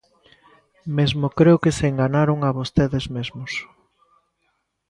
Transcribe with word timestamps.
Mesmo 0.97 1.25
creo 1.39 1.61
que 1.63 1.75
se 1.77 1.85
enganaron 1.91 2.37
a 2.43 2.49
vostedes 2.59 3.05
mesmos. 3.15 3.51